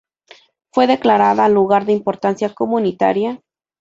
[0.73, 3.39] Fue declarada Lugar de Importancia Comunitaria.